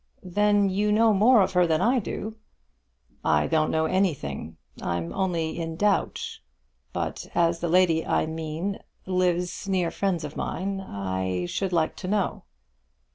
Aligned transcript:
"Then 0.23 0.67
you 0.67 0.91
know 0.91 1.13
more 1.13 1.43
of 1.43 1.53
her 1.53 1.67
than 1.67 1.79
I 1.79 1.99
do." 1.99 2.35
"I 3.23 3.45
don't 3.45 3.69
know 3.69 3.85
anything. 3.85 4.57
I'm 4.81 5.13
only 5.13 5.59
in 5.59 5.75
doubt. 5.75 6.39
But 6.91 7.27
as 7.35 7.59
the 7.59 7.69
lady 7.69 8.03
I 8.03 8.25
mean 8.25 8.79
lives 9.05 9.69
near 9.69 9.91
to 9.91 9.95
friends 9.95 10.23
of 10.23 10.35
mine, 10.35 10.79
I 10.81 11.45
should 11.47 11.71
like 11.71 11.95
to 11.97 12.07
know." 12.07 12.45